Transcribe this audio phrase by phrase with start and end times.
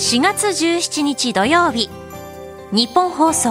[0.00, 1.90] 4月17日土曜日。
[2.72, 3.50] 日本放送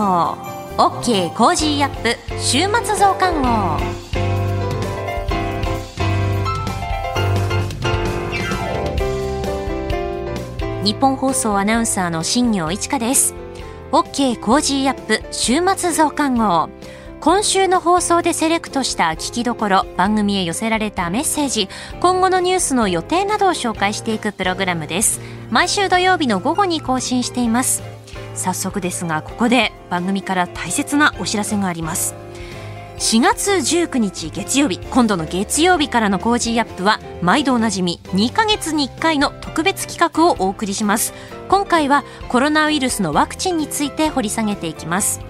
[0.77, 3.77] OK コージーアップ週末増刊号。
[10.83, 13.35] ニッポン放送アナウンサーの新行市佳です。
[13.91, 16.67] OK コージーアップ週末増刊号。
[17.21, 21.67] 今週の放送でセレクトした聞きどころ番組へ寄せられたメッセージ
[21.99, 25.19] 今後のニュースの予定などを紹介していくプログラムです。
[25.49, 27.83] 毎週土曜日の午後に更新しています。
[28.35, 32.15] 早速ですがここで番組から大切なお知らせがあります。
[32.99, 41.13] 4月19日月曜日今度の月曜日からの Cozy up は毎度おなじみ2ヶ月に1回の特別企画をお送りします。
[41.49, 45.28] 今回はコロナウイルスのワクチンについて掘り下げていきます。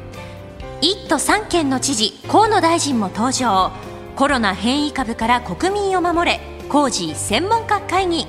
[0.82, 3.72] 1都3県の知事河野大臣も登場。
[4.16, 6.40] コロナ変異株から国民を守れ
[6.70, 8.26] 工事専門家会議。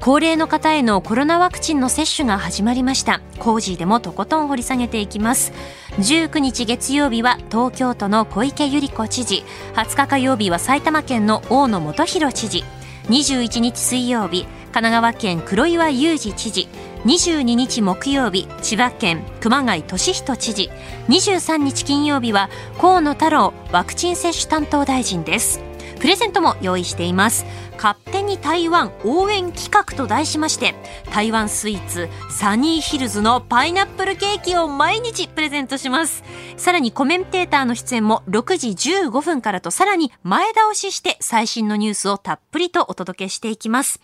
[0.00, 3.20] 高齢の方へのコロナワクチンの接種が始まりました。
[3.40, 5.52] コージーでもとことん掘り下げていきます。
[5.98, 9.44] 19日月曜日は東京都の小池百合子知事。
[9.74, 12.62] 20日火曜日は埼玉県の大野元弘知事。
[13.08, 16.68] 21日水曜日神奈川県黒岩祐二知事。
[17.04, 20.70] 22日木曜日千葉県熊谷俊人知事。
[21.08, 22.48] 23日金曜日は
[22.80, 25.60] 河野太郎ワクチン接種担当大臣です。
[25.98, 27.44] プレゼントも用意しています。
[27.76, 30.76] 勝手に台湾応援企画と題しまして
[31.12, 36.22] 台湾スイーツサニーヒルズのパイナップルケーキを毎日プレゼントします。
[36.56, 43.98] さらにコメンテーターの出演も6時15分からとさらに前倒しして最新のニュースをたっぷりとお届けしていきます。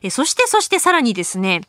[0.00, 1.60] えそしてそしてさらにですね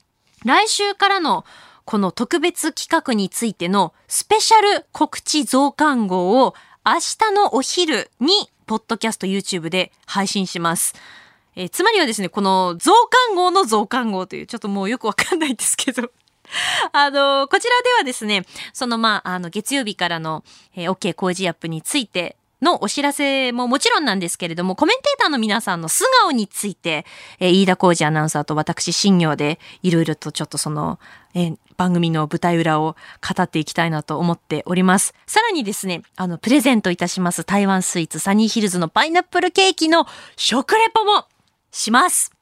[0.46, 1.46] 来週からの
[1.86, 6.54] この特別企画についてのスペシャル告知増刊号を
[6.86, 8.30] 明日のお昼に
[8.66, 10.94] ポッドキャスト YouTube で配信します。
[11.56, 12.92] えー、つまりはですね、この増
[13.28, 16.12] 刊号の増刊号という、ちょっともうよくわかんないんですけど。
[16.94, 20.44] あの、こちらではですね、そのまあ、あの、月曜日からの、
[20.76, 27.06] えー、OK 工事アップについてのお知らせももちろんなんですけれども、コメンテーターの皆さんの素顔について、
[27.40, 31.00] えー、飯田浩二アナウンサーと私、新業でいろいろとちょっとその、
[31.34, 32.96] えー、番組の舞台裏を
[33.36, 35.14] 語っていきたいなと思っております。
[35.28, 40.06] さらにですね、あの、プレゼントいたします台湾スイーツサニーヒルズのパイナップルケーキの
[40.36, 41.26] 食レポも
[41.72, 42.39] します。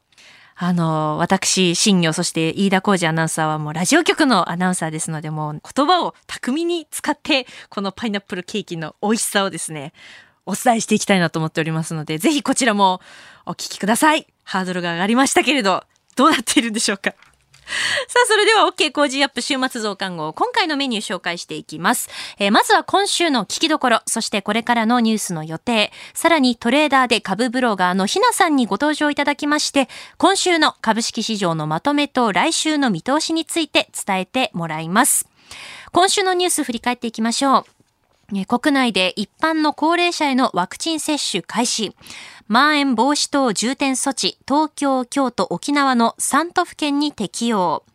[0.59, 9.93] あの、私、新業、そして飯田浩二アナウンサーはもうラジオ局のアナウンサーですので、もう言葉を巧みに使って、このパイナップルケーキの美味しさをですね、
[10.47, 13.01] お伝えしていきたいなと思っておりますので、ぜひこちらも
[13.45, 14.25] お聞きください。
[14.43, 15.83] ハードルが上がりましたけれど、
[16.15, 17.13] どうなっているんでしょうか
[18.07, 22.09] さあ、それでは OK 工事アップ週末増刊号、今回のメニュー紹介していきます。
[22.39, 35.27] えー、まずは今週の聞きどころ、そしてこれからのニュースの予定、さらにトレーダーで株ブロガーのひなさんにご登場いただきまして、今週の株式市場のまとめと来週の見通しについて伝えてもらいます。
[35.91, 37.76] 今週のニュース振り返っていきましょう。
[38.45, 41.95] 国内で一般の高齢者へのワクチン接種開始。
[42.49, 47.85] まん延防止等重点措置、東京、京都、沖縄の3都府県に適用。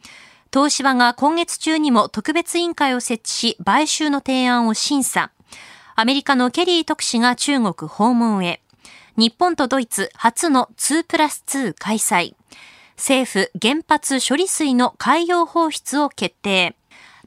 [0.50, 5.32] 東芝が今月中にも特別委員会を設置し、買収の提案を審査。
[5.96, 8.62] アメリカのケリー特使が中国訪問へ。
[9.18, 12.34] 日本とドイツ初の2プラス2開催。
[12.96, 16.74] 政府原発処理水の海洋放出を決定。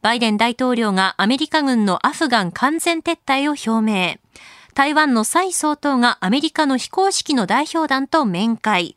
[0.06, 4.18] バイデン大統領がアメリカ軍のアフガン完全撤退を表明。
[4.76, 8.96] 台湾の蔡総統がアメリカの非公式の代表団と面会。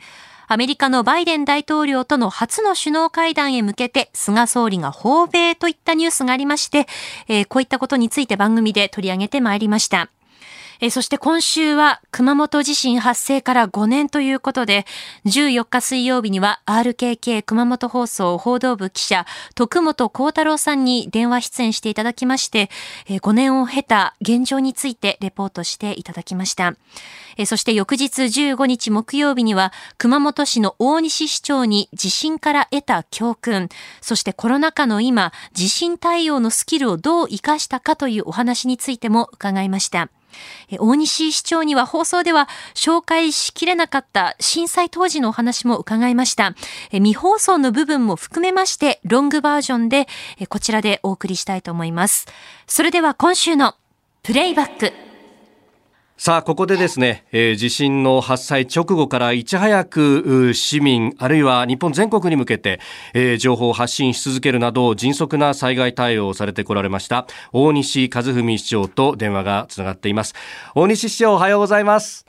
[0.48, 6.86] アメリカのバイデン大統領との初の首脳会談へ向けて菅総理が訪米といったニュースがありまして、
[7.26, 10.10] えー、こういったことについて番組で取り上げてまいりました。
[10.80, 14.86] えそして今週は熊本地震発生から5年ということで、
[15.26, 22.70] 14日水曜日には RKK 熊本放送報道部記者、徳本幸太郎さんに電話出演していただきまして、
[23.08, 26.74] え5年を経た現状についてレポートしていただきました。
[27.36, 33.68] えそして翌日15日木曜日には熊本市の大西市長に地震から得た教訓、
[34.00, 40.08] そしてコロナ禍の今、地震対応のスキルをどう活かしたかというお話についても伺いました。
[40.78, 46.54] 大西市長には放送では紹介しきれなかった震災当時のお話も伺いました。
[46.90, 50.06] 未放送の部分も含めましてロングバージョンで
[50.48, 52.26] こちらでお送りしたいと思います。
[52.66, 53.74] それでは今週の
[54.22, 55.07] プレイバック。
[56.20, 62.80] さあ、ここでですね、えー、地震の発災直後からいち早く市民、あるいは日本全国に向けて、
[63.14, 70.34] えー、情報を発信し続けるなど、迅速な災害対応をされてこられました、大西和文市長と電話がつながっています。
[70.74, 72.27] 大西市長、おはようございます。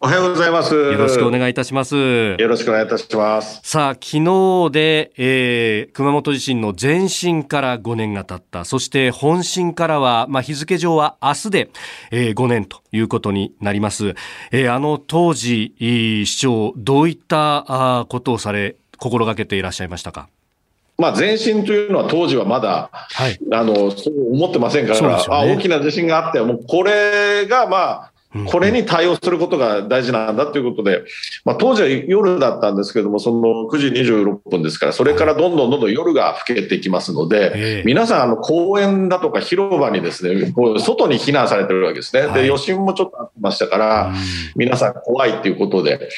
[0.00, 0.76] おはようございます。
[0.76, 1.96] よろしくお願いいたします。
[1.96, 3.60] よろしくお願いいたします。
[3.64, 8.64] さあ、昨日で、えー、熊本地震の前震から5年が経った。
[8.64, 11.70] そして本震からは、まあ、日付上は明日で、
[12.12, 14.14] えー、5年ということになります。
[14.52, 17.64] えー、あの当時、市長、どういった
[18.00, 20.28] あことをされ、心がけていらっしゃいましたか？
[20.96, 28.12] まあ、前震というのは当時はまだ、はい、あのそう思ってませんから、ね、あ大きな地震があって、もうこれがまあ、
[28.46, 31.04] これに対応することが大事なんだということで、
[31.44, 42.22] まあ、当時は夜だったんですけども、その9時26分ですから、それからどんどんどんどん夜が更けてきますので、皆さん、あの公園だとか広場にですね、外に避難されてるわけですね。
[42.32, 44.12] で、余震もちょっとあってましたから、
[44.56, 46.08] 皆さん怖いっていうことで、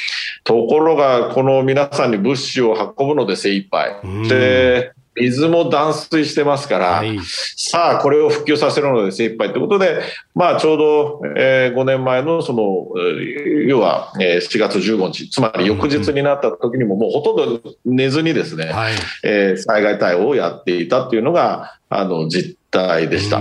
[0.44, 3.96] ところが、この皆さんに物資を運ぶので精一杯。
[4.28, 7.18] で水も断水してますから、はい、
[7.56, 10.02] さあ、これを復旧させるので精一杯ということで、
[10.34, 12.88] まあ、ちょうど、えー、5年前のその、
[13.66, 23.40] 要は、えー、7月15日、つまり翌日になった時にも、もうほとんど寝ずにですね、はい、えー、災害対応をやっていたっていうのが、あの、実態でした。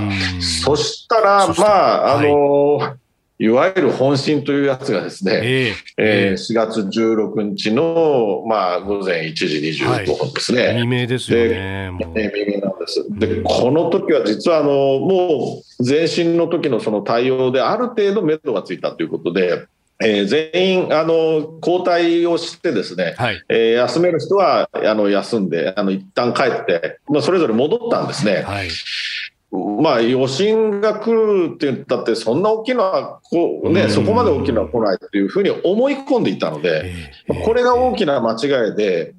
[0.64, 3.09] そしたら、まあ、あのはい
[3.42, 10.64] いわゆる本震というやつがですね、えー、えー、4月16日の、まあ、午前1時25分ですね。
[10.64, 11.90] はい、未明ですよね。
[12.14, 13.06] で未明なんです。
[13.10, 19.68] で、この時は実はあの、もう前震の時のその対応である程度目処がついたということで、
[20.02, 28.42] えー、全員あの交代をしてですね、はい、えー、休める人はあの休んであの一旦帰って、まあ、それぞれ戻ったんですね。
[28.42, 28.70] はい
[29.52, 36.92] まあ、余震が来るって言ったって、そんな大きなこう、ね、そこまで大きなのは来ないっていうふうに思い込んでいたので、
[37.46, 39.16] これが大きな間違いで、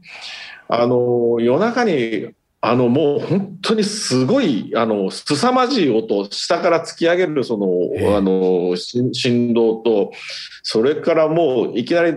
[0.69, 2.29] あの夜中に
[2.61, 7.67] あのもう本当にすごいあの凄まじい音下から突き上げるその
[8.17, 10.13] あの振動と
[10.63, 12.15] それからもういきなり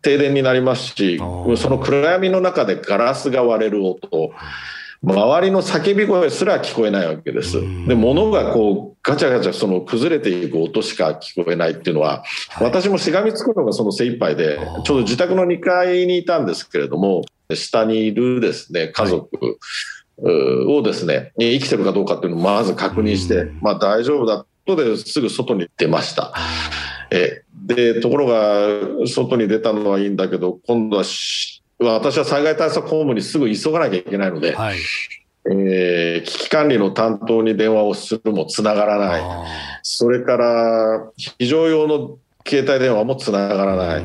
[0.00, 4.32] 停電になりますしその暗闇の中でガラスが割れる音
[5.04, 7.60] 周りの叫び声すら聞こえないわけです。
[7.88, 17.22] で、物がこう、ガチャガチャその崩れていく音しか聞こえないっていうのは、はい、私もしがみつくのがその精一杯で、ちょうど自宅の2階にいたんですけれども、
[17.52, 19.28] 下にいるですね、家族、
[20.18, 26.32] をですね、生きてるかどうかっていうのをまず確認して、まあ大丈夫だとですぐ外に出ました。
[27.10, 31.04] えで、ところが、外に出たのはいいんだけど、今度は
[31.90, 34.78] 私は災害対策法務にすぐ急がなきゃいけないので、はい、
[35.50, 39.22] えー、危機管理の担当に電話をするもつながらない、
[39.82, 44.04] それから非常用の携帯電話もつながらない。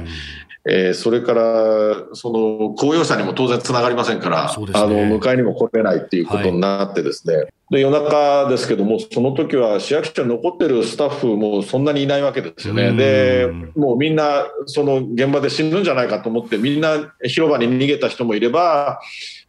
[0.70, 12.92] えー、それからその公用車にも当然つながりませんから、ね、あの迎えにも来れないっていうことになってですね、はい、で夜中ですけどもその時は市役所に残ってるスタッフもそんなにいないわけですよね。
[12.94, 13.48] で
[13.78, 19.00] もうみんなその現場で死ぬんじゃないかと思ってみんな広場に逃げた人もいれば、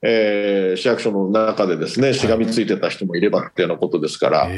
[0.03, 4.49] えー、市役所の中でですねしがみついてた人もいればっていうようなことですから、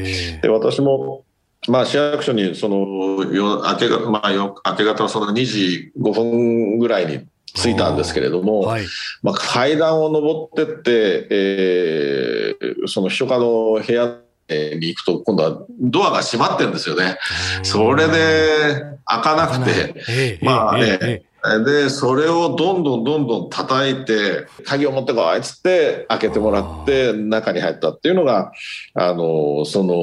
[0.42, 1.24] で私も
[1.68, 8.86] まあ、市役所にその夜明け,、まあ、明け方のその2時5分ぐらいに着いたんですけれども、はい、
[9.22, 17.18] まあ、階段を上ってって、えー、その秘書課の部屋に行くと今度はドアが閉まってるんですよね。
[17.62, 21.22] それで開かなくて、まあね、
[21.64, 28.52] で、それをどんどんどんどん叩いて、鍵を持ってこいっつって開けてもらって中に入ったっていうのが、
[28.94, 29.94] あの、その、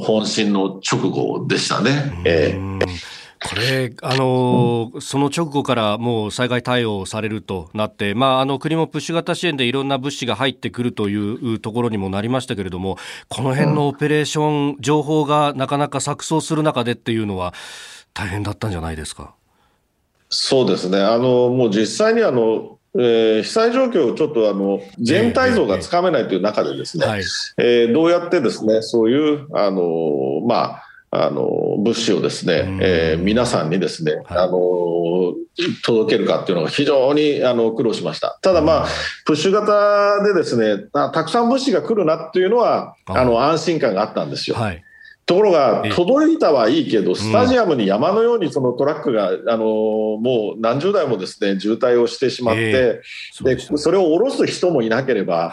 [0.00, 2.22] 本震の直後でしたね。
[2.24, 2.78] えー
[3.46, 12.96] これ、あの、うん、その直後からもう災害対応されるとなって、まあ、あの国もプッシュ型支援でいろんな物資が入ってくるというところにもなりましたけれども、
[13.28, 17.52] この辺のオペレーション、情報がなかなか錯綜する中でっていうのは、
[18.14, 19.34] 大変だったんじゃないですか？
[20.30, 27.06] そうですね、あのもう実際にあの、えー、被災状況をちょっとあの全体像がつかめないという中でですね、
[27.56, 35.34] えー、どうやってですねそういうあの、まあ、あの物資をですね、えー、皆さんにですね、はい、あの
[35.84, 38.38] 届けるかっていうのが非常にあの苦労しました。
[38.42, 38.86] ただまあ、
[39.24, 44.56] プッシュ型でですね、たくさん物資が来るなっていうのは、あの安心感があったんですよ。
[44.56, 44.82] はい
[45.26, 53.00] ところが、届いたはいいけど、スタジアムに山のようにそのトラックが、あのもう何十台もですね渋滞をしてしまって、
[53.42, 55.52] でそれを下ろす人もいなければ、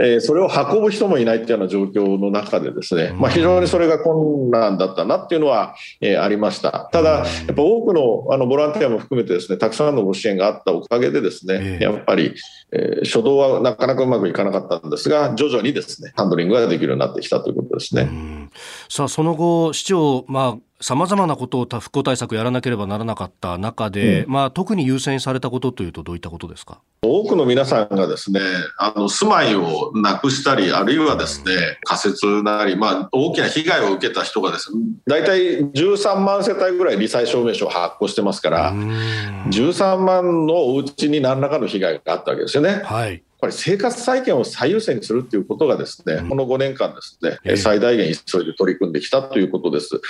[0.00, 6.88] えー、それを運ぶ人もいないっていうような状況の中でですね、まあ、非常にそれが困難だったなっていうのは、えー、ありました。
[6.92, 12.34] ただ、やっぱ多くのあのボランティアも含めてですね、たくさんのご支援があったおかげでですね、やっぱり、
[12.72, 18.39] えー、初動はなかなかうまくいかなかったんですが、徐々にですね、ハンドリングができるようになってきたということですね。
[18.88, 26.80] さあ、その後、市長、まあ、さまざまなことを復興対策やらなければならなかった中で、うん、まあ、特に優先されたことというと、どういったことですか？
[27.02, 28.40] 多くの皆さんがですね
[28.78, 42.82] あの住まいをなくしたり、あるいはですね仮設なり、まあ、大きな被害を受けた人がですね大体13万世帯ぐらい、罹災証明書を発行してますから、13万のお家に何らかの被害があったわけですよね。
[42.84, 50.00] はいぱり生活再建を最優先にするということがですね、うん、この5年間ですね、えー、最大限急いで取り組んできたということです。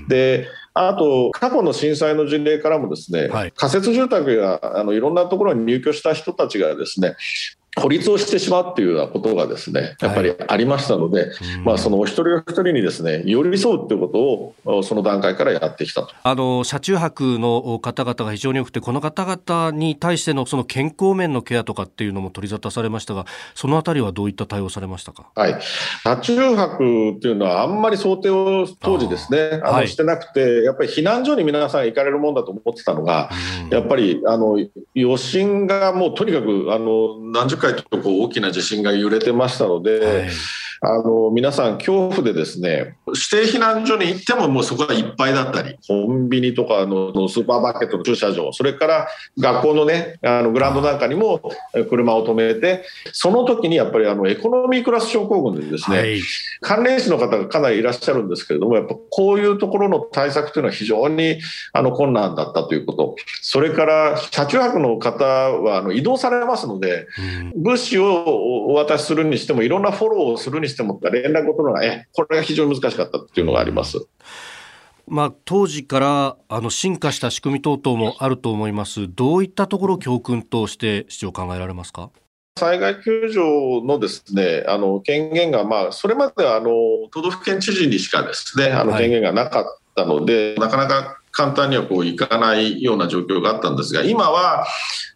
[0.00, 7.16] うん、であと、過去の震災の事例からもですね、はい、仮設住宅やあのいろんなところに入居した人たちがですね、
[7.76, 11.30] 孤立をしてしまうっていうようなことがですねやっぱりありましたので、はい、
[11.64, 16.14] まあ、そのお一人お一人にですね寄り添うということをその段階からやってきたと。
[16.22, 25.56] あの車中泊の方々が非常に多くてこの方々に対してのその健康面のケアとかっていうのも取り沙汰されましたがそのあたりはどういった対応されましたか、はい、
[26.02, 33.30] 車中泊っていうのはあんまり想定を当時ですねあの、はい、してなくてやっぱり避難所に皆さん行かれるもんだと思ってたのが、
[33.70, 34.58] やっぱりあの
[34.96, 40.30] 余震がもうとにかくあの何十回とこう大きな地震が揺れてましたので、はい。
[40.80, 49.08] あの皆さん、恐怖でですね指定避難所に行ってももうそこがいっぱいだったりコンビニとかのスーパーマーケットの駐車場それから
[49.38, 51.40] 学校のねあのグラウンドなんかにも
[51.88, 56.20] 車を止めてその時にやっぱりあのエコノミークラス症候群でですね、はい、
[56.60, 61.40] 関連死の方がかなりいらっしゃるんですけれどもやっぱこういうところの対策というのは非常に
[61.72, 63.16] あの困難だったということ。
[63.42, 67.06] それから車中泊の方はあの移動されますので、
[67.56, 74.06] 物資をお渡しするにしてもいろんなフォローをするににしても連絡を取るのが、え、これが非常に難しかったっていうのがあります。
[75.10, 82.10] まあ、当時からあの進化した仕組み等々もあると思います、どういったところを教訓として市長、考えられますか？
[82.58, 83.40] 災害救助
[83.86, 86.70] のですねあの権限が、まあ、それまではあの
[87.12, 94.66] 都道府県知事にしかですねあの権限がなかったので、はい、なかなか簡単にはこういかないような状況があったんですが、今は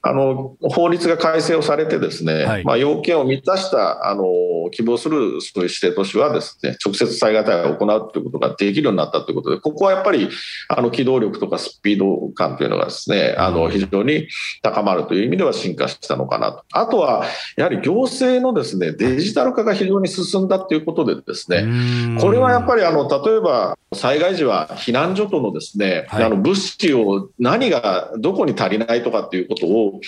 [0.02, 4.24] あの法律が改正をされて、ですね、はい、まあ、要件を満たしたあの
[4.70, 10.28] 希望するそういう指定都市はですね直接災害対応を行うということができるようになったということで、ここはやっぱり
[10.68, 14.28] あの機動力とかスピード感というのがですねあの非常に
[14.62, 16.64] 高まるという意味では進化したのかなと。
[16.72, 17.24] あとは
[17.56, 30.00] やはり行政のですねデジタル化が非常に進んだということでですね、これはやっぱりあの例えば災害時は避難所とのですね、はい、あの物資を何がどこに足りないとかっていうことを、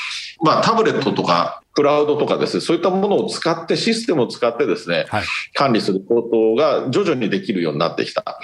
[0.43, 8.39] まあ、タブレットとかクラウドとかですね、そういったものを使って、システムを使ってですね、はい、管理することが徐々にできるようになってきた。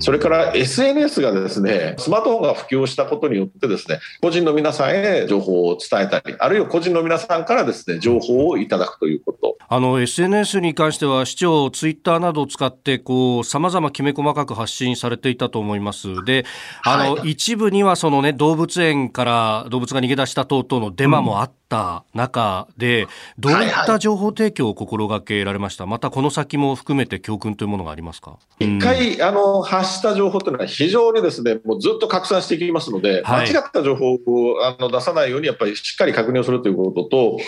[0.00, 9.56] それから SNS がですね、スマートフォンが普及したことによってですね、個人の皆さんへ情報を伝えたり、あるいは個人の皆さんからですね、情報をいただくということ。
[9.68, 16.24] あの、SNS に関しては、市長、ツイッターなどを使って、こう、様々きめ細かく発信されていたと思います。
[16.24, 16.44] で、
[16.84, 28.36] あの、はい、一部にはそのね、動物園から動物が逃げ出した等々のデマもあった中で、どういった情報提供を心がけられました、またこの先も含めて教訓というものがありますか？
[28.58, 34.18] 一回、あの発した情報というのは、非常にですねもうずっと拡散していきますので、はい、間違った情報を
[34.66, 37.38] あの出さないように、やっぱりしっかり確認をするということと、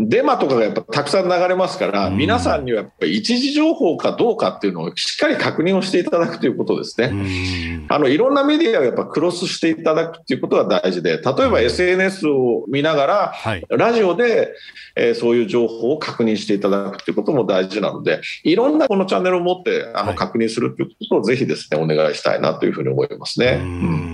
[0.00, 7.86] デマとかがやっぱたくさん流れますから、皆さんにはやっぱり一時情報かどうかっていうのをしっかり確認をしていただくということですね。
[7.88, 14.54] あのいろんなメディアをやっぱクロスしていただくということが大事で、例えば SNS を見ながら、はい、ラジオで、
[14.96, 23.58] えー、そういう情報を確認していただくということも大事なので、いろんなこのチャンネルを持ってあの確認するということをぜひですね、お願いしたいなというふうに思いますね。
[23.60, 24.11] うん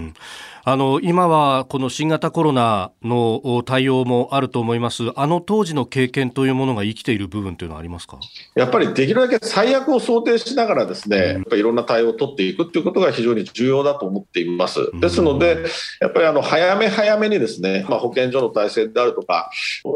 [0.64, 8.18] あの今はこの新型コロナの対応もあると思います、あの当時の経験というものが生きている部分というのはありますか？
[8.54, 14.90] やっぱりできるだけ最悪を想定しながら、ですね、やっぱりいろんな対応を取っていくということが非常に重要だと思っています。
[15.00, 15.64] ですので、
[16.00, 19.50] やっぱりあの早め早めにですね、まあ、保健所の体制であるとか、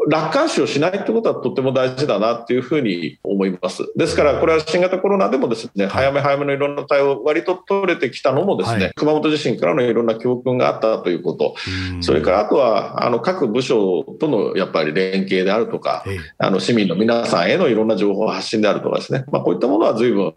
[0.09, 3.93] 楽観視をしないということはとても大事だなというふうに思います。
[3.97, 11.55] ですから、これは新型コロナでもですね、早め早めのいろんな対応、割と取れてきたのもですね、はい、熊本地震からのいろんな教訓があったということ、
[12.01, 16.05] それからあとはあの各部署とのやっぱり連携であるとか、
[16.39, 20.35] あの市民の皆さんへのいろんな情報発信であるとかですね、まあ、こういったものは随分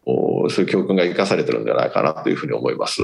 [0.50, 3.02] そういう教訓が生かされてるんじゃないかなというふうに思います。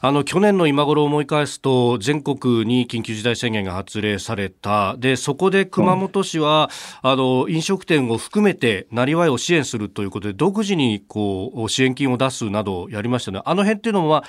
[0.00, 4.96] あの去年の今頃を思い返すと全国に緊急事態宣言が発令された。
[4.98, 6.70] でそこで熊本市は、
[7.02, 13.40] うん、あの飲食店を含めてなりわいを支援するということで独自にこう支援金を出すなどやりましたね。
[13.44, 14.24] あの辺っていうのは、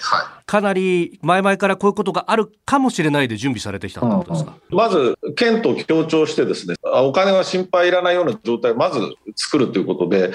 [0.46, 9.00] かなり前々からこういうことがあるかもしれないで準備されてきたってことですか、うん、まず県と協調してですねお金は心配いらないような状態をまず
[9.36, 10.32] 作るということで、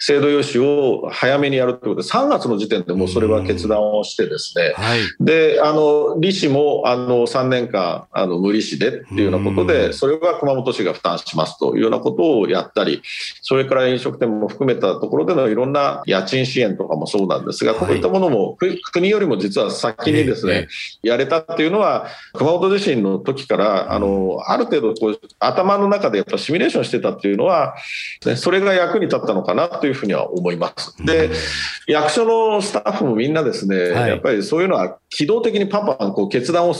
[0.00, 13.02] 制度用紙を早めにやるということで、3月の時点でもうそれは決断をしてですね、はい、で、あの、利子も、あの、3年間、あの、無利子でっていうようなことで、それは熊本市が負担しますというようなことをやったり、
[13.42, 18.56] それから飲食店も含めたところでのいろんな家賃支援とかもそうなんですが、こういったものも
[18.92, 20.68] 国よりも実は先にですね、
[21.02, 27.74] やれたっていうのは、熊本地震の時から、あの、ある程度こう、頭の中でやっぱシミュレーションしてたっていうのは、
[28.24, 30.94] ね、それが役に立ったのかなというふうには思います。
[31.04, 31.25] で、
[31.86, 36.74] 役所のスタッフもみんなですね、やっぱりそういうのは機動的にパンパンこう決断を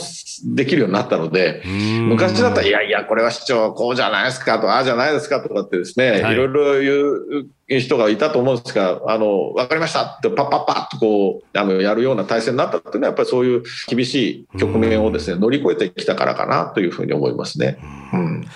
[0.45, 17.77] できるようになったので、昔だったら、いやいや、これは市長こうじゃないですかと、ああじゃないですかとかってですね、はい、いろいろ言う人がいたと思うんですが、あの、わかりましたってパッパッパッとこう、あの、やるような体制になったっていうのは、やっぱりそういう厳しい局面をですね、乗り越えてきたからかなというふうに思いますね。
[18.13, 18.47] うん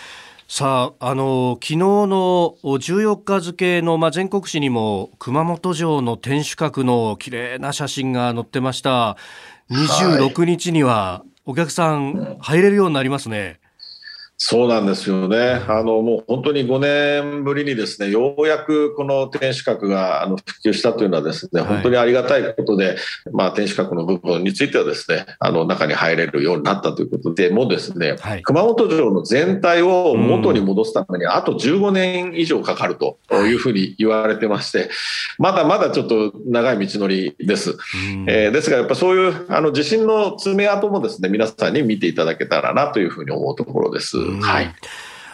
[0.53, 9.15] さあ、あの、昨日の14日付の、まあ、全国紙にも、熊本城の天守閣の綺麗な写真が載ってました。
[9.69, 13.60] 26日には、お客さん入れるようになりますね。
[14.43, 15.61] そうなんですよね。
[15.67, 22.97] あの、もう本当に5年ぶりにですね、ようやくこの天守閣があの普及したというのはですね、本当にありがたいことで、はい、
[23.33, 34.89] まあ天守閣の部分についてはですね、あの中に入れるようになったということで、もうですね、はい、熊本城の全体を元に戻すためにあと15年以上かかるというふうに言われてまして、
[35.37, 37.77] まだまだちょっと長い道のりです。
[38.27, 44.17] えー、ですがやっぱそういうあの地震の爪痕もですね、皆さんに見ていただけたらなというふうに思うところです。
[44.39, 44.73] はい。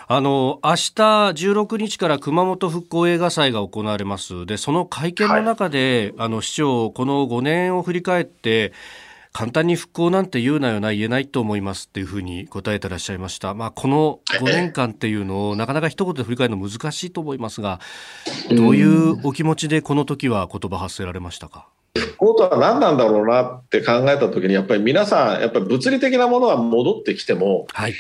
[0.10, 4.46] あの明日16日から熊本復興映画祭が行われます。
[4.46, 8.72] で、その会見の中で、はい、あの市長、この5年を振り返って、
[9.34, 13.54] 簡単に復興なんて言うなよな、言えないと思いますっていうふうに答えてらっしゃいました。
[13.54, 17.80] まあ、この5年間っていうのをなかなか一言で振り返るの難しいと思いますが、
[18.50, 21.68] どういうお気持ちでこの時は言葉発せられましたか？
[22.18, 27.94] 復興とは何なんだろうなって考えた時にやっぱり皆さんやっぱり物理的なものは戻ってきても、はい、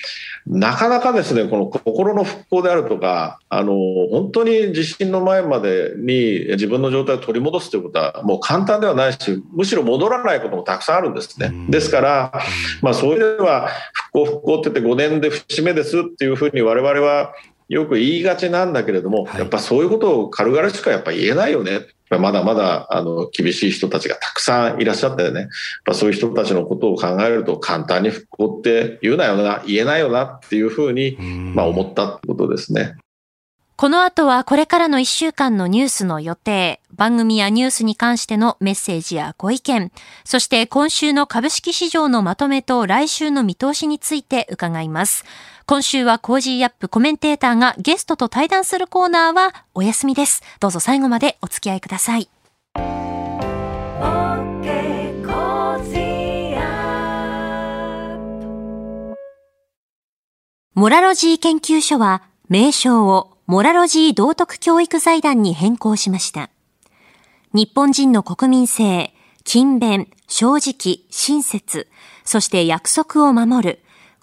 [0.47, 3.73] なかなかですねこの心の復興であるとかあの
[4.11, 11.51] 本当に地震の前までに自分の状態を取り戻すということはもう簡単ではないしむしろ戻らないこともたくさんあるんですね。
[11.69, 12.33] ですから、
[12.81, 17.33] まあ、そういう意味では復興復興って言って5年で節目ですっていうふうに我々は
[17.69, 21.81] よく言いがちなんだけれども、はい、やっぱそういうことを軽々しくやっぱ言えないよね。
[22.09, 25.49] まだまだあの厳しい人たちがたくさんいらっしゃってね、
[25.85, 31.17] やそういう人たちのことを考えると簡単に復興って言うなよな、言えないよなっていうふうに、
[31.53, 32.95] まあ、思ったってことですね。
[33.75, 39.91] この後はこれからの1週間のニュースの予定、番組やニュースに関してのメッセージやご意見、
[40.23, 45.25] そして今週の株式市場のまとめと来週の見通しについて伺います。
[45.69, 50.41] 今週は Cozy up コメンテーターがゲストと対談するコーナーはお休みです。
[50.61, 52.29] どうぞ最後までお付き合いください。
[60.73, 66.49] モラロジー研究所は名称をモラロジー道徳教育財団に変更しました。
[67.53, 71.89] 日本人の国民性、勤勉、正直、親切、
[72.23, 73.79] そして約束を守る、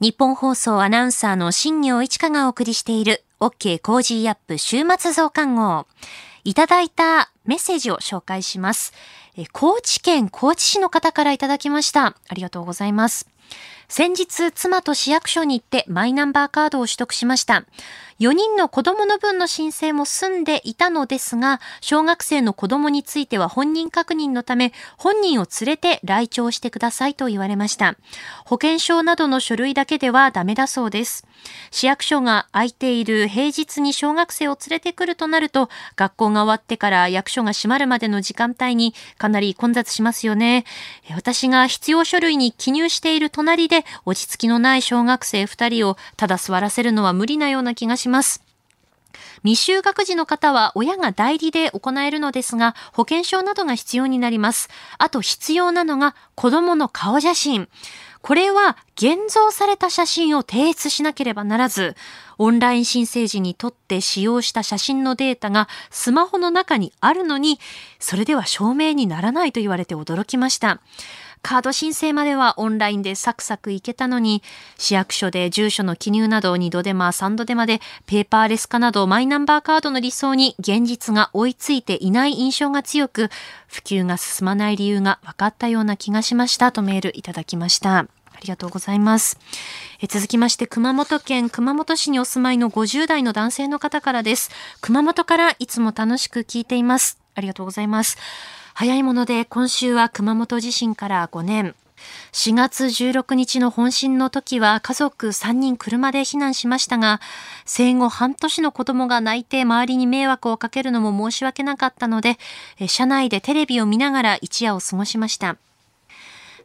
[0.00, 5.88] ニッポン放送アナウンサーの新行市佳がお送りしている OK コージーアップ週末増刊号。
[6.44, 8.92] いただいたメッセージを紹介します。
[9.50, 12.14] 高知県高知市の方からいただきました。
[12.28, 13.28] ありがとうございます。
[13.88, 17.64] 先日、妻と市役所に行ってマイナンバーカードを取得しました。
[18.20, 27.94] 4人の子供の分の申請も済んでいたのですが、小学生の子供については本人確認のため、本人を連れて来庁してくださいと言われました。
[28.44, 31.24] 保険証などの書類だけではダメだそうです。
[31.70, 40.64] 市役所が空いている平日に小学生を連れてくるとなると、学校が終わってから役所が閉まるまでの時間帯にかなり混雑しますよね。
[41.14, 48.42] 私が必要書類に記入している隣で落ち着きのない小学生2人をただ座らせるのは無理なような気がします。
[49.44, 54.68] 未就学児の方は親が代理で行えるのですが、保険証などが必要になります。
[54.98, 57.68] あと必要なのが子供の顔写真。
[58.20, 61.94] これは現像された写真を提出しなければならず、
[62.36, 67.60] オンライン申請時に撮って使用した写真のデータがスマホの中にあるのに、
[68.00, 70.80] それでは証明にならないと言われて驚きました。
[71.48, 74.42] カード申請まではオンラインでサクサクいけたのに、
[74.76, 83.30] 市役所で住所の記入など2度手間3度手間でペーパーレス化などマイナンバーカードの理想に現実が追いついていない印象が強く、
[83.66, 88.00] 普及が進まない理由が分かったような気がしましたとメールいただきました。
[88.00, 88.06] あ
[88.42, 89.38] りがとうございます。
[90.02, 94.50] え続きまして、熊本県熊本市にお住まいの50代の男性の方からです。
[94.82, 97.18] 熊本からいつも楽しく聞いています。
[97.34, 98.18] ありがとうございます。
[98.78, 101.74] 早いもので今週は熊本地震から5年。
[102.30, 107.20] 4月16日の本震の時は家族3人車で避難しましたが、
[107.64, 112.38] 生後半年の子供が泣いて周りに迷惑をかけるのも申し訳なかったので、
[112.86, 115.56] 車内でテレビを見ながら一夜を過ごしました。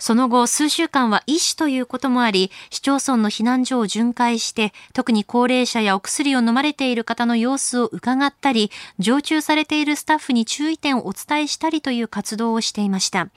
[0.03, 13.29] その後、数週間は医師ということもあり、市町村の避難所を巡回して、特に高齢者やお薬を飲まれている方の様子を伺ったり、常駐されているスタッフに注意点をお伝えしたりという活動をしていました。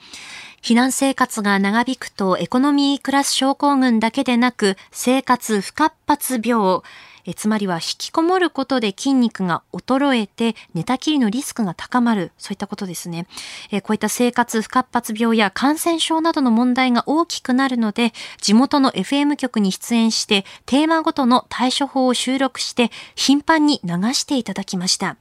[0.61, 6.81] 避難生活が長引くとエコノミークラス症候群だけでなく生活不活発病、
[7.27, 13.27] えつまりは引きこもることで筋肉が衰えて寝たきりのリスクが高まる、そういったことですね。
[13.69, 25.17] えこういった生活不活発病や感染症などの問題が大きくなるので、地元の FM 局に出演してテーマごとの対処法を収録して頻繁に流していただきました。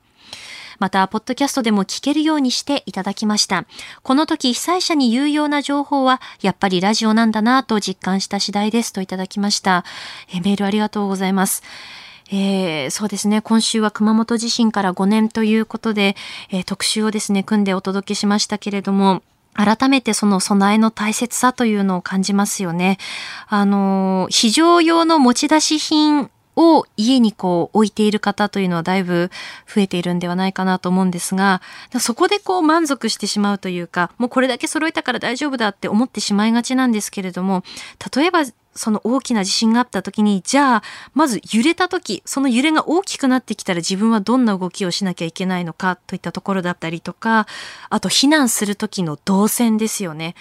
[0.78, 3.64] また、ポッドキャストでも聞けるようにしていただきました。
[4.02, 9.84] この時、被災者に有用な情報は、やっぱりラジオなんだなぁと実感した次第ですといただきました。
[10.32, 11.62] えメールありがとうございます。
[12.30, 13.40] えー、そうですね。
[13.40, 16.16] 今週は熊本地震から5年ということで、
[16.50, 19.22] えー、特集をですね、組んでお届けしましたけれども、
[19.54, 22.98] 改めてその備えの大切さというのを感じますよね。
[23.48, 29.30] あの、非常用の持ち出し品を家にこう置いている方というのはだいぶ
[29.72, 31.60] 増えているんではないかなと思うんですが、
[32.00, 37.62] そこでこう満足してしまうというか、もうこれだけ揃えたから大丈夫だって思ってしまいがちなんですけれども、
[38.14, 38.40] 例えば
[38.76, 40.82] その大きな地震があった時に、じゃあ、
[41.14, 47.46] まず揺れた時、その揺れが大きくなってきたら自分はどんな動きをしなきゃいけないのかといったところだったりとか、
[47.90, 50.34] あと避難する時の動線ですよね。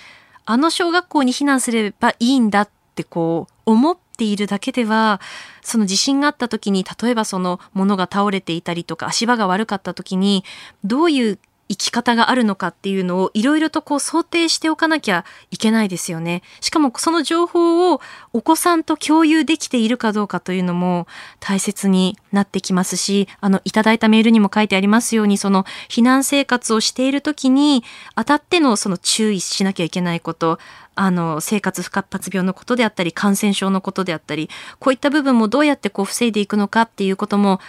[0.45, 5.21] あの小学校に避難すればいいんだってこう思っているだけでは、
[5.61, 10.43] その地震があった時に、例えばその物が倒れていたりとか足場が悪かった時に、
[10.83, 16.43] どういう生き方があるのかっていうのをいろいろとこう想定しておかなきゃいけないですよね。
[16.61, 18.01] しかもその情報を
[18.33, 21.07] お子さんと共有できているかどうかというのも
[21.39, 27.83] 大切になってきますし、あの、いただいたメールにも書いてありますように、その避難生活をしている時に
[28.15, 30.59] 当たってのその注意しなきゃいけないこと、
[30.93, 34.49] あの、生活不活発病のことであったり、感染症のことであったり、
[34.79, 37.59] こういった部分もどうやってこう防いでいくのかっていうことも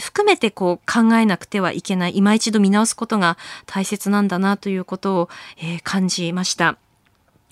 [0.00, 6.76] 含めてこう考えなくてはいけない、今一度見直すことが大切なんだなということを、えー、感じました。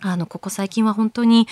[0.02, 1.48] あの、ここ最近は本当に、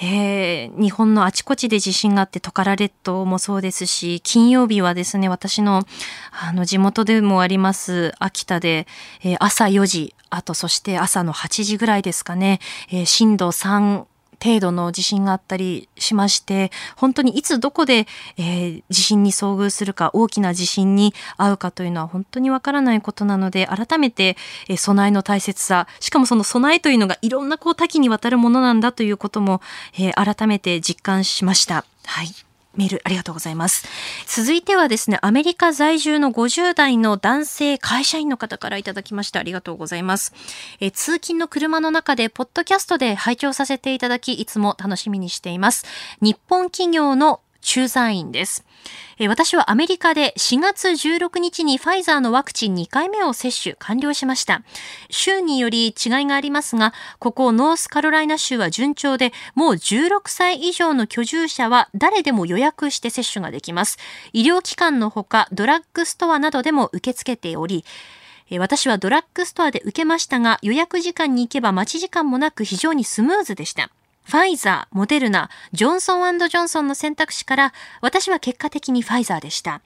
[0.00, 5.84] えー、日本のあちこちで地震があって、トカラ列島もそうですし、金曜日はですね、私の、
[6.30, 8.86] あの、地元でもあります、秋田で、
[9.24, 14.04] えー、朝4時、あとそして朝の8時ぐらいですかね、えー、震度3
[14.42, 24.36] 程度の地震があったりしまして、本当にいつどこで、えー、地震に遭遇するか、大きな地震に遭うかというのは本当にわからないことなので、改めて、
[24.68, 29.60] えー、備えの大切さ、しかもその備えというのがいろんなこう多岐にわたるものなんだということも、
[29.94, 31.84] えー、改めて実感しました。
[32.04, 32.47] はい。
[32.76, 33.86] メールありがとうございます。
[34.26, 39.40] 続いてはですね、アメリカ在住の50代の男性会社員の方からいただきました。
[39.40, 40.32] ありがとうございます。
[40.80, 45.86] え通勤の車の中で、ポッドキャストで拝聴させていただき、いつも楽しみにしています。
[46.20, 48.64] 日本企業の駐在員です。
[49.28, 54.62] 私はアメリカで4月16日にファイザーのワクチン2回目を接種完了しました。
[55.10, 55.92] 州により違い
[56.24, 63.98] がありますが、ここノースカロライナ州は順調で、もう16歳以上の居住者は誰でも予約して接種ができます。
[64.32, 67.84] 医療機関のほか、ドラッグストアなどでも受け付けており、
[68.58, 73.90] 私はドラッグストアで受けましたが、予約時間に行けば待ち時間もなく非常にスムーズでした。
[74.28, 79.80] ファイザー、モデルナ、ジョンソンジョンソンの選択肢から、私は結果的にファイザーでした。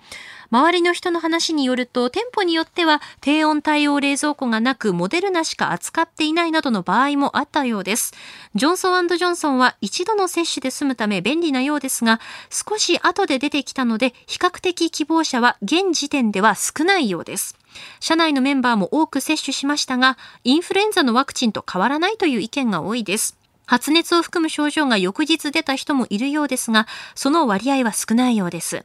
[0.51, 8.15] 周りの人の話によると、店舗によっては低温対応冷蔵庫がなく、モデルナしか扱っていないなどの場合もあったようです。
[8.57, 12.19] ジョンソンジョンソンは一度の接種で済むため便利なようですが、
[12.51, 17.57] 少し後で出てきたので、比較的希望者は現時点では少ないようです。
[18.01, 23.41] 社内のメンバーも多く接種しましたが、インフルエンザのワクチンと変わらないという意見が多いです。
[23.73, 28.85] 発熱を含む症状が翌日出た人もいるようですが、その割合は少ないようです。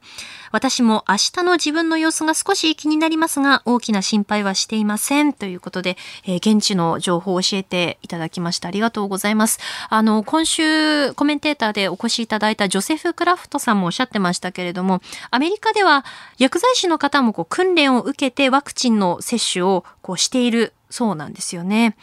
[0.54, 5.34] 私も明日の自分の様子が少し気になりますが、大きな心配はしていません。
[5.34, 9.60] ということで、えー、現地の情報を教えていただきましたありがとうございます。
[9.89, 16.06] あの、今週コメンテーターでお越しいただいたジョセフ・クラフトさんもおっしゃってましたけれども、アメリカでは
[16.38, 21.97] 薬剤師の方もこう訓練を受けてワクチンの接種をこうしているそうなんですよね。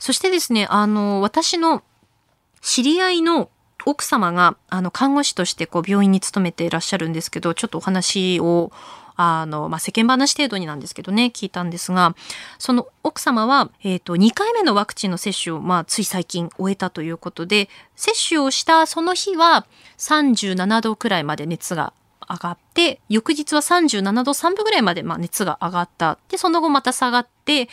[0.00, 1.82] そしてですね、あの、私の
[2.66, 3.48] 知り合いの
[3.84, 8.72] 奥様が、あの、看護師としてこう病院に勤めていらっしゃるんですけど、ちょっとお話を
[9.14, 12.16] あの、まあ、世間話程度になんですけどね、聞いたんですが、
[12.58, 19.64] その奥様は、えっ、ー、と、2回目のワクチンの接種を、まあ、つい最近終えたということで、接種をしたその日は
[19.98, 21.92] 37度くらいまで熱が
[22.28, 26.18] 上がって、翌日は37度3分ぐらいまで、まあ、熱が上がった。
[26.28, 27.68] で、その後また下がって、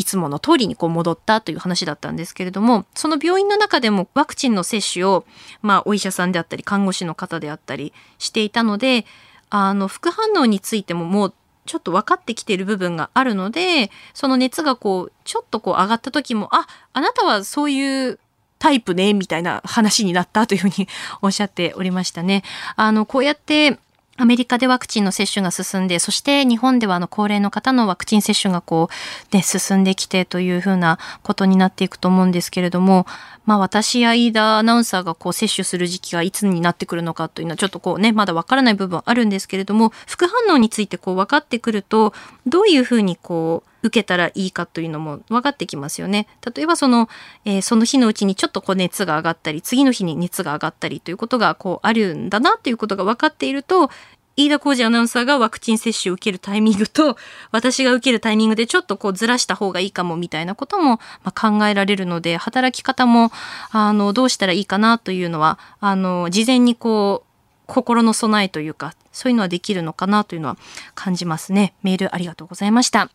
[0.00, 5.26] いつもの通りにこう戻ったという話だったんですけれども、その病院の中でもワクチンの接種を、
[5.60, 9.04] まあ、お医者さんであったり、看護師の方であったりしていたので、
[9.50, 11.34] あの、副反応についてももう
[11.66, 18.18] ちょっと分かってきている部分があるので、その熱がこう、ちょっとこう上がった時も、あ、あなたはそういう
[18.58, 20.88] タイプね、みたいな話になったというふうに
[21.20, 22.42] おっしゃっておりましたね。
[22.76, 23.78] あの、こうやって
[24.16, 28.90] アメリカでワクチンの接種が進んで、そして日本ではあの高齢の方のワクチン接種がこ
[29.32, 33.06] う、ね、進んできてというふうなことになっていくと思うんですけれども、
[33.46, 42.12] まあ私や飯田アナウンサーがこう接種する時期がいつになってくるのかというのはちょっとこうね、まだわからない部分あるんですけれども、副反応についてこう分かってくると、
[42.46, 46.26] どういうふうにこう、受けたらいいかというのも分かってきますよね。
[46.54, 47.08] 例えばその、
[47.44, 53.90] えー、その日のうちにちょっとこう熱が上がったり、次の日に熱が上がったりということがこうあるんだなということが分かっていると、
[54.36, 57.16] 飯田浩二アナウンサーがワクチン接種を受けるタイミングと、
[57.52, 63.32] 私が受けるタイミングでちょっとこうずらした方がいいかもみたいなことも、ま考えられるので、働き方も、
[63.70, 67.30] あの、どうしたらいいかなというのは、あの、事前にこう、
[67.66, 70.56] 心の備えというか、そういうのはできるのかなというのは
[70.94, 71.74] 感じますね。
[71.82, 73.10] メールありがとうございました。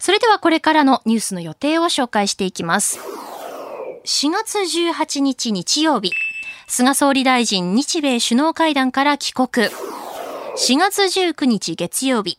[0.00, 2.98] それではこれからのニュースの予定を紹介していきます。
[4.06, 6.12] 4月18日日曜日、
[6.66, 9.68] 菅総理大臣日米首脳会談から帰国。
[10.56, 12.38] 4月19日月曜日、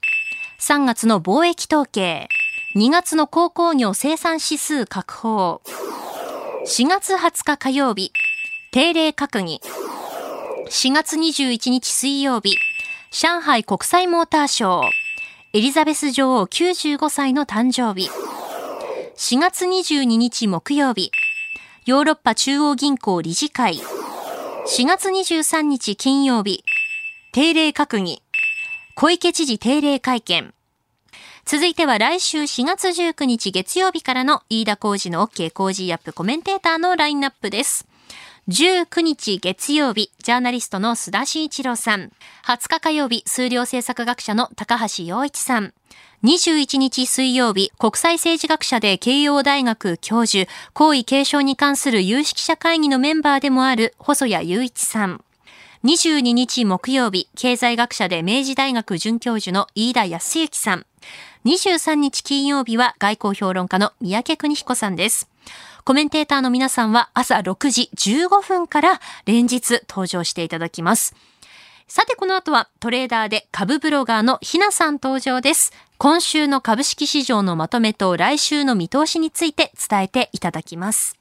[0.59, 2.27] 3月の貿易統計、
[2.75, 5.61] 2月の鉱工業生産指数確保、
[6.65, 8.11] 4月20日火曜日、
[8.71, 9.61] 定例閣議、
[10.67, 12.57] 4月21日水曜日、
[13.11, 15.00] 上海国際モーターショー、
[15.53, 18.09] エリザベス女王95歳の誕生日、
[19.17, 21.11] 4月22日木曜日、
[21.85, 26.63] ヨーロッパ中央銀行理事会、4月23日金曜日、
[27.33, 28.23] 定例閣議。
[28.95, 30.53] 小池知事定例会見。
[31.43, 37.90] 続いては来週4月19日月曜日からの飯田工事の OK 工事アップコメンテーターのラインナップです。
[38.51, 42.11] 19日月曜日、ジャーナリストの須田慎一郎さん。
[42.45, 45.73] 20日火曜日、数量政策学者の高橋洋一さん。
[46.25, 55.23] 21日水曜日、国際政治学者で慶応大学教授、皇位継承に関する有識者会議のメンバーでもある細谷雄一さん。
[55.83, 60.85] 22日木曜日、経済学者で明治大学准教授の飯田康之さん。
[61.45, 65.27] 23日金曜日は外交評論家の三宅邦彦さんです。
[65.83, 71.15] コメンテーターの皆さんは朝6時15分から連日登場していただきます。
[71.87, 75.73] さてこの後はトレーダーで株ブロガーのひなさん登場です。
[75.97, 81.20] 今週の株式市場のまとめと来週の見通しについて伝えていただきます。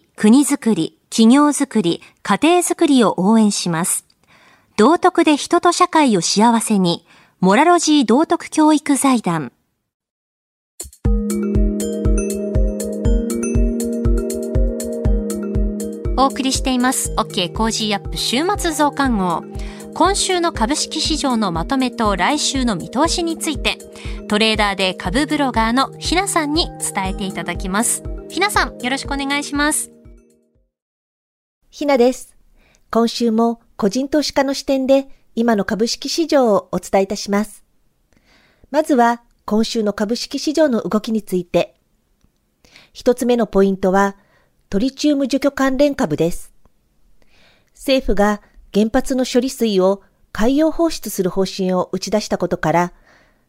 [0.21, 4.05] 国づくり、企業づくり、家庭づくりを応援します。
[4.77, 7.07] 道徳で人と社会を幸せに、
[7.39, 9.51] モラロジー道徳教育財団。
[16.15, 17.11] お送りしています。
[17.17, 19.43] OK コージーアップ週末増刊号。
[19.95, 23.79] 今週の株式市場のまとめと来週の見通しについて、
[24.27, 28.03] トレーダーで株ブロガーのひなさんに伝えていただきます。
[28.29, 29.91] ひなさん、よろしくお願いします。
[31.73, 32.35] ひなです。
[32.89, 37.63] 今週も個人投資家の視点で今の株式市場をお伝えいたします。
[38.71, 41.75] まずは今週の株式市場の動きについて。
[42.91, 44.17] 一つ目のポイントは
[44.69, 46.51] トリチウム除去関連株です。
[47.73, 48.41] 政府が
[48.73, 50.03] 原発の処理水を
[50.33, 52.93] 海洋放出する方針を打ち出したことから、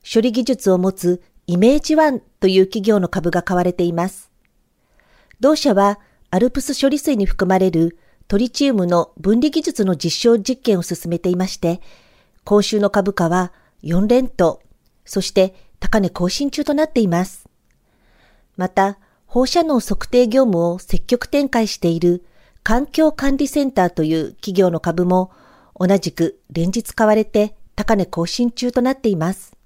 [0.02, 4.30] 処理技術を持つイメージワンという企業の株が買われています。
[5.40, 5.98] 同社は
[6.30, 11.80] アルプス処理水に含まれるトリチウムの分離技術の実証実験を進めていまして、
[12.44, 14.62] 今週の株価は4連投、
[15.04, 17.48] そして高値更新中となっています。
[18.56, 22.24] また、放射能測定業務を積極展開している
[22.62, 25.32] 環境管理センターという企業の株も
[25.74, 29.56] 同じく連日買われて高値更新中となっています。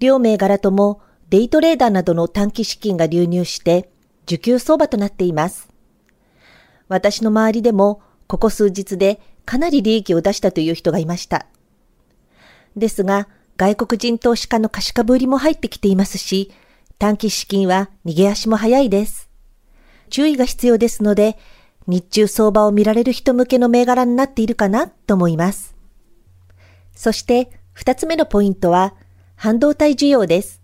[0.00, 3.88] 両銘柄ともデイトレーダーなどの短期資金が流入して
[4.24, 5.71] 受給相場となっています。
[6.88, 11.46] 私の周りでもここ数日でかなり利益を出したという人がいました。
[12.76, 16.50] ですが、外国人投資家の貸し株売りも入ってきていますし、
[16.98, 19.28] 短期資金は逃げ足も早いです。
[20.08, 21.38] 注意が必要ですので、
[21.86, 25.74] 日中相場を見られる人向けの銘柄になっているかなと思います。
[26.94, 28.94] そして二つ目のポイントは
[29.34, 30.60] 半導体需要です。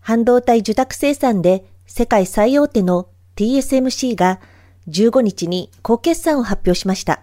[0.00, 4.40] 半導体受託生産で世界最大手の TSMC が
[4.88, 7.20] 15日に高決算を発表しました。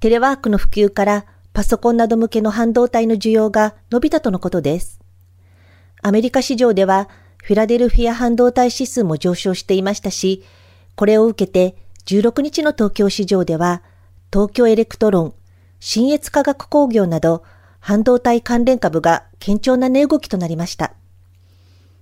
[0.00, 5.00] テレワークの普及からパソコンなど向けの半導体の需要が伸びたとのことです。
[6.02, 7.08] アメリカ市場では
[7.42, 10.44] フィラデルフィア半導体指数も上昇していましたし、
[10.96, 11.76] これを受けて
[12.06, 13.82] 16日の東京市場では
[14.32, 15.34] 東京エレクトロン、
[15.78, 17.44] 信越化学工業など
[17.80, 20.94] 半導体関連株が堅調な値動きとなりました。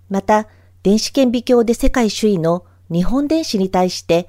[0.09, 0.47] また、
[0.83, 4.29] 電子顕微鏡で世界首位の日本電子に対して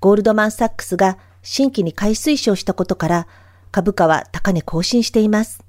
[0.00, 3.26] ゴールドマンサックスが新規に買い推奨したことから
[3.70, 5.64] 株価は高値更新しています。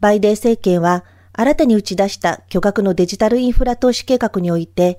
[0.00, 4.98] バイデン政権は新たに打ち出した巨額のデジタルインフラ投資計画において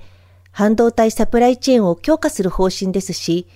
[0.52, 3.47] 半導体サプライチェーンを強化する方針ですし、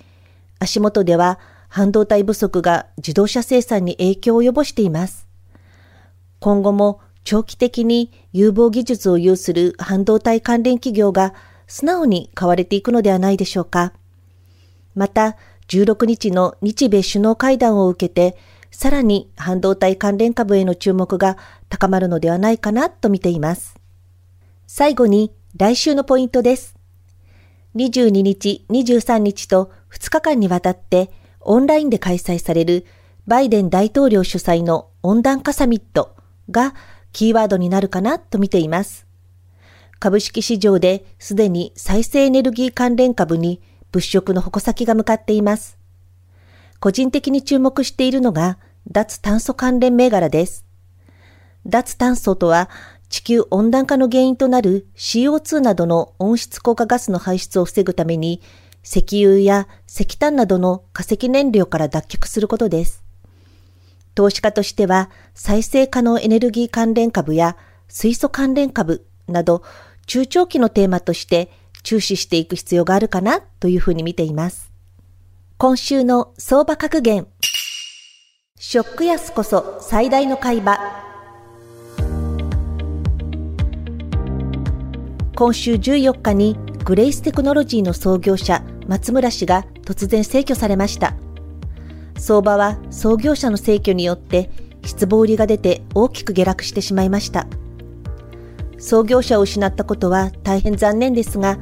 [0.60, 1.40] 足元では
[1.70, 5.28] 半導体不足が自動車生産に影響を及ぼしています。
[6.40, 11.34] 今後も長期的に有望技術を有する半導体関連企業が
[11.68, 13.94] 素直に買われていくのではないでしょうか。
[14.96, 18.38] また、16日の日米首脳会談を受けて、
[18.72, 21.38] さらに半導体関連株への注目が
[21.70, 23.76] 高まるのではないかなと見ています。
[24.66, 26.76] 最後に来週のポイントです。
[27.76, 32.86] 22日、23日と2日間にわたってオンラインで開催される
[33.26, 36.16] バイデン大統領主催の温暖化サミット
[36.52, 36.76] が
[37.14, 39.07] キーワードになるかなと見ています。
[40.00, 45.78] 株式市場ですでに再生エネルギー関連株に物色の矛先が向かっています。
[46.80, 48.60] 個人的に注目しているのが
[48.92, 50.66] 脱炭素関連銘柄です。
[51.66, 52.70] 脱炭素とは
[53.10, 58.42] 地球温暖化の原因となる CO2 などの温室効果ガスの排出を防ぐために
[58.84, 63.04] 石油や石炭などの化石燃料から脱却することです。
[64.14, 67.58] 投資家としては再生可能エネルギー関連株や
[67.88, 69.64] 水素関連株など
[70.08, 71.52] 中長期のテーマとして
[71.84, 74.72] 注視していく必要があるかなというふうに見ています。
[75.58, 77.28] 今週の相場格言。
[78.58, 80.80] ショック安こそ最大の買い場。
[85.36, 91.16] 今週14日にグレイステクノロジーの創業者松村氏が突然逝去されました。
[92.18, 94.50] 相場は創業者の逝去によって
[94.86, 97.46] 失望売りが出て大きく下落してしまいました。
[98.78, 101.58] 創業者を失ったことは大変残念ですが、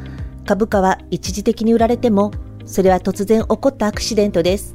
[0.46, 2.32] 株価は一時的に売られても、
[2.66, 4.74] それは突然起こったアクシデントです。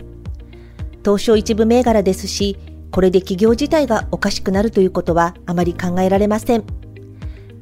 [1.04, 2.56] 東証一部銘柄ですし、
[2.90, 6.64] これで企業自体がおかしくなるということはあまり考えられません。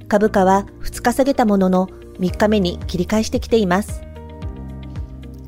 [0.09, 1.87] 株価は2日下げたものの
[2.19, 4.03] 3日目に切り返してきています。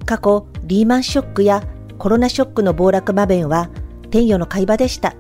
[0.04, 1.62] 過去、リーマンショックや
[1.98, 3.70] コロナショックの暴落場面は
[4.10, 5.14] 天与の買い場でした。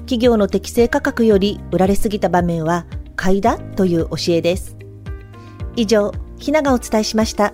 [0.00, 2.86] 企業の適正価格より売られすぎた場面は
[3.20, 4.78] 買いだという教えです。
[5.76, 7.52] 以上、ひながお伝えしました。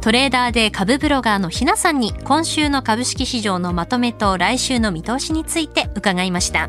[0.00, 6.68] トレーダーで株ブロガーのひなさんに今週の株式市場のまとめと来週の見通しについて伺いました。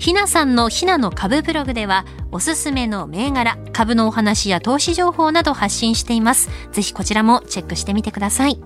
[0.00, 6.50] ひなさんのひなの株ブログではおすすめの銘柄、株のお話や投資情報など発信しています。
[6.72, 8.58] ぜひこちらもチェックしてみてください。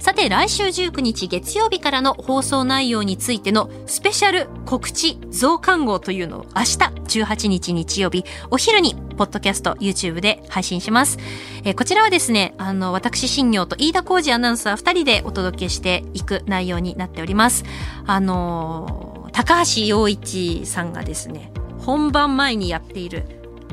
[0.00, 6.78] さて来週19日月曜日からの放送内容についてのスペシャル告知増刊号というのを明日
[7.20, 11.18] 18日日曜日お昼にポッドキャスト YouTube で配信します、
[11.64, 17.64] えー、こちらはですねあの私新業と飯田浩二アナウンサー2人でお届けしていく内容になっております。
[18.06, 23.24] あのー、高橋洋一さんがですね本番前にやっている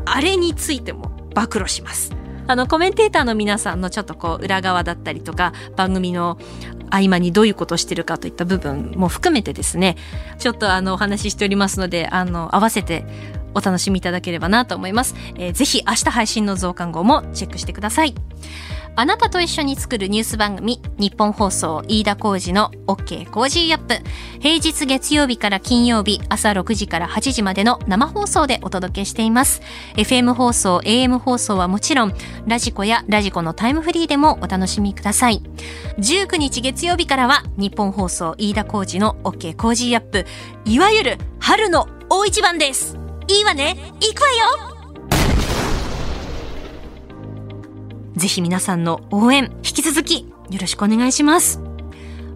[0.04, 2.27] あれについても暴露します。
[2.48, 6.38] あの、コメンテーターの皆さんのちょっとこう、裏側だったりとか、番組の
[6.90, 9.98] 合間にどういうことをしてるかといった部分も含めてですね、
[10.40, 13.06] ちょっとあの、お話ししておりますので、あの、合わせて
[13.54, 15.16] お楽しみいただければなと思います。
[15.36, 18.16] えー、ぜひ明日配信の増刊号もチェックしてください。
[19.00, 23.94] あなたと一緒に作るニュース番組、ニッポン放送飯田浩司の OK Cozy up。
[24.40, 29.62] 平日月曜日から金曜日朝6時から8時までの生放送でお届けしています。
[29.98, 32.14] FM 放送、AM 放送はもちろん、
[32.48, 35.44] ラジコやラジコのタイムフリーでもお楽しみください。
[36.00, 40.26] 19日月曜日からは日本放送飯田浩二の OK コージーアップ。
[40.66, 42.98] いわゆる春の大一番です。
[43.28, 44.30] いいわね行くわ
[44.72, 44.77] よ
[48.18, 51.62] ぜひ皆さんの応援、引き続きよろしくお願いします。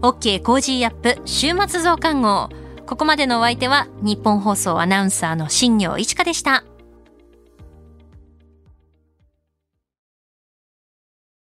[0.01, 2.49] OK コージーアップ週末増刊号。
[2.85, 6.63] ここまでのお相手は日本放送アナウンサーの新業一華でした。